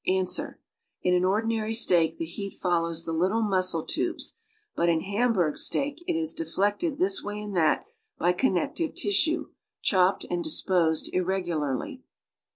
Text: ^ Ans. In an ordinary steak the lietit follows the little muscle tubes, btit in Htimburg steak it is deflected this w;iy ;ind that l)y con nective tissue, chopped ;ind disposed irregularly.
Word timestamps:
^ 0.07 0.11
Ans. 0.17 0.39
In 1.03 1.13
an 1.13 1.23
ordinary 1.23 1.75
steak 1.75 2.17
the 2.17 2.25
lietit 2.25 2.55
follows 2.55 3.05
the 3.05 3.13
little 3.13 3.43
muscle 3.43 3.85
tubes, 3.85 4.33
btit 4.75 4.89
in 4.89 5.01
Htimburg 5.01 5.59
steak 5.59 6.03
it 6.07 6.15
is 6.15 6.33
deflected 6.33 6.97
this 6.97 7.19
w;iy 7.21 7.43
;ind 7.43 7.55
that 7.55 7.85
l)y 8.19 8.33
con 8.33 8.53
nective 8.53 8.95
tissue, 8.95 9.49
chopped 9.83 10.23
;ind 10.23 10.43
disposed 10.43 11.07
irregularly. 11.13 12.01